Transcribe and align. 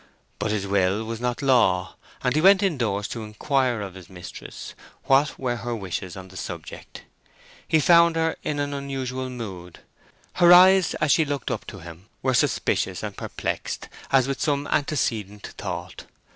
But 0.39 0.49
his 0.49 0.65
will 0.65 1.03
was 1.03 1.21
not 1.21 1.43
law, 1.43 1.93
and 2.23 2.33
he 2.33 2.41
went 2.41 2.63
indoors 2.63 3.07
to 3.09 3.21
inquire 3.21 3.81
of 3.81 3.93
his 3.93 4.09
mistress 4.09 4.73
what 5.03 5.37
were 5.37 5.57
her 5.57 5.75
wishes 5.75 6.17
on 6.17 6.29
the 6.29 6.37
subject. 6.37 7.03
He 7.67 7.79
found 7.79 8.15
her 8.15 8.35
in 8.41 8.57
an 8.57 8.73
unusual 8.73 9.29
mood: 9.29 9.81
her 10.37 10.51
eyes 10.51 10.95
as 10.95 11.11
she 11.11 11.23
looked 11.23 11.51
up 11.51 11.67
to 11.67 11.81
him 11.81 12.07
were 12.23 12.33
suspicious 12.33 13.03
and 13.03 13.15
perplexed 13.15 13.89
as 14.11 14.27
with 14.27 14.41
some 14.41 14.65
antecedent 14.71 15.53
thought. 15.59 16.05